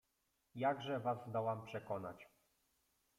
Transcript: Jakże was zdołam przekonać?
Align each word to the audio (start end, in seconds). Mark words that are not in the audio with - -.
Jakże 0.55 0.99
was 0.99 1.17
zdołam 1.27 1.65
przekonać? 1.65 2.27